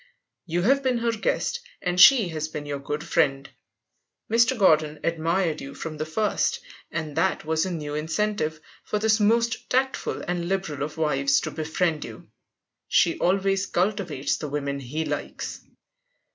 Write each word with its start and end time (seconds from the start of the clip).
You 0.47 0.63
have 0.63 0.81
been 0.81 0.97
her 0.97 1.11
guest, 1.11 1.59
and 1.79 2.01
she 2.01 2.29
has 2.29 2.47
been 2.47 2.65
your 2.65 2.79
good 2.79 3.03
friend. 3.03 3.47
Mr. 4.31 4.57
Gordon 4.57 4.99
admired 5.03 5.61
you 5.61 5.75
from 5.75 5.97
the 5.97 6.07
first, 6.07 6.59
and 6.89 7.15
that 7.15 7.45
was 7.45 7.67
a 7.67 7.71
new 7.71 7.93
incentive 7.93 8.59
for 8.83 8.97
this 8.97 9.19
most 9.19 9.69
tactful 9.69 10.23
and 10.27 10.49
liberal 10.49 10.81
of 10.81 10.97
wives 10.97 11.39
to 11.41 11.51
befriend 11.51 12.03
you. 12.03 12.31
She 12.87 13.19
always 13.19 13.67
cultivates 13.67 14.37
the 14.37 14.49
women 14.49 14.79
he 14.79 15.05
likes. 15.05 15.61